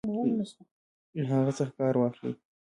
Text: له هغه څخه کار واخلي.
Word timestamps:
له 1.19 1.23
هغه 1.31 1.51
څخه 1.59 1.73
کار 1.79 1.93
واخلي. 1.97 2.33